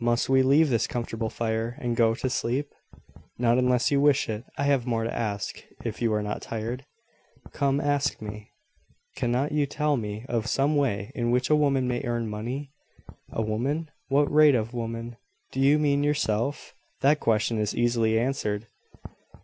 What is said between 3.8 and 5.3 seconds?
you wish it. I have more to